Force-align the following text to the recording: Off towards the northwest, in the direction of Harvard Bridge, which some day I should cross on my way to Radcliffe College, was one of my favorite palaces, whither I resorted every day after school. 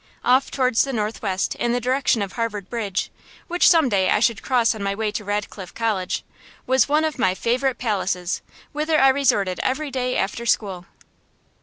Off 0.25 0.49
towards 0.49 0.81
the 0.83 0.91
northwest, 0.91 1.53
in 1.59 1.73
the 1.73 1.79
direction 1.79 2.23
of 2.23 2.31
Harvard 2.31 2.71
Bridge, 2.71 3.11
which 3.47 3.69
some 3.69 3.87
day 3.87 4.09
I 4.09 4.19
should 4.19 4.41
cross 4.41 4.73
on 4.73 4.81
my 4.81 4.95
way 4.95 5.11
to 5.11 5.23
Radcliffe 5.23 5.75
College, 5.75 6.23
was 6.65 6.89
one 6.89 7.05
of 7.05 7.19
my 7.19 7.35
favorite 7.35 7.77
palaces, 7.77 8.41
whither 8.71 8.99
I 8.99 9.09
resorted 9.09 9.59
every 9.61 9.91
day 9.91 10.17
after 10.17 10.47
school. 10.47 10.87